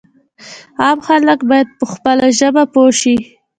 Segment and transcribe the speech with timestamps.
[0.81, 3.15] عام خلک باید په خپله ژبه پوه شي.